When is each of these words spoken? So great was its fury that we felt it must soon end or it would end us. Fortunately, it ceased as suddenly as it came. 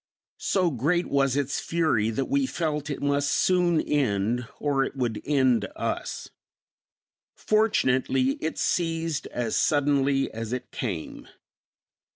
So 0.39 0.71
great 0.71 1.05
was 1.05 1.35
its 1.35 1.59
fury 1.59 2.09
that 2.09 2.25
we 2.25 2.47
felt 2.47 2.89
it 2.89 3.03
must 3.03 3.29
soon 3.29 3.79
end 3.81 4.47
or 4.59 4.83
it 4.83 4.95
would 4.95 5.21
end 5.25 5.67
us. 5.75 6.27
Fortunately, 7.35 8.29
it 8.41 8.57
ceased 8.57 9.27
as 9.27 9.55
suddenly 9.55 10.31
as 10.31 10.53
it 10.53 10.71
came. 10.71 11.27